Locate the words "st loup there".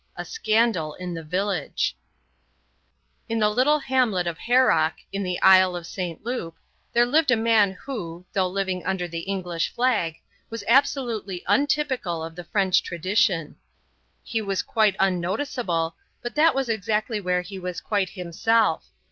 5.85-7.05